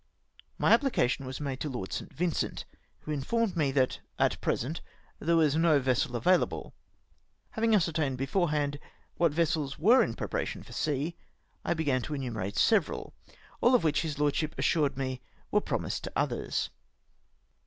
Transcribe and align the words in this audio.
My 0.57 0.75
apphcation 0.75 1.27
was 1.27 1.39
made 1.39 1.59
to 1.59 1.69
Lord 1.69 1.93
St. 1.93 2.11
Vincent, 2.11 2.65
wdio 3.05 3.23
mformed 3.23 3.55
me 3.55 3.71
that 3.73 3.99
at 4.17 4.41
present 4.41 4.81
there 5.19 5.35
w^as 5.35 5.57
no 5.61 5.79
vessel 5.79 6.15
avail 6.15 6.41
able. 6.41 6.73
Having 7.51 7.75
ascertained 7.75 8.17
beforehand 8.17 8.79
what 9.17 9.31
vessels 9.31 9.77
were 9.77 10.01
in 10.01 10.15
preparation 10.15 10.63
for 10.63 10.73
sea, 10.73 11.15
I 11.63 11.75
began 11.75 12.01
to 12.01 12.15
enumerate 12.15 12.57
several, 12.57 13.13
all 13.61 13.75
of 13.75 13.83
which 13.83 14.01
his 14.01 14.17
lordship 14.17 14.55
assured 14.57 14.97
me 14.97 15.21
were 15.51 15.61
pro 15.61 15.77
.mised 15.77 16.01
to 16.01 16.11
others. 16.15 16.71